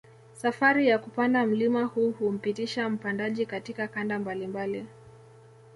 [0.33, 4.85] Safari ya kupanda mlima huu humpitisha mpandaji katika kanda mbalimbali